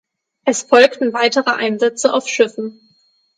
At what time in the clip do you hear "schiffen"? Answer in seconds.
2.27-2.79